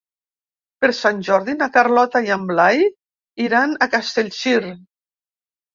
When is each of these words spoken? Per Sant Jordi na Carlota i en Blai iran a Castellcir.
Per 0.85 0.89
Sant 0.99 1.19
Jordi 1.27 1.55
na 1.59 1.67
Carlota 1.77 2.23
i 2.31 2.33
en 2.39 2.49
Blai 2.53 2.83
iran 3.49 3.79
a 3.87 3.91
Castellcir. 3.95 4.61